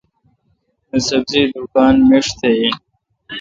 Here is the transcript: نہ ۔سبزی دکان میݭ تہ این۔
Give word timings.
نہ 0.89 0.97
۔سبزی 1.05 1.43
دکان 1.53 1.95
میݭ 2.07 2.27
تہ 2.37 2.47
این۔ 2.59 2.75